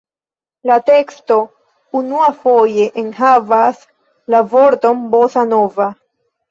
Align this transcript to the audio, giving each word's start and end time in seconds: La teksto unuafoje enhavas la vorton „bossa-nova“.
La 0.69 0.77
teksto 0.87 1.37
unuafoje 2.01 2.89
enhavas 3.05 3.87
la 4.35 4.43
vorton 4.57 5.07
„bossa-nova“. 5.15 5.95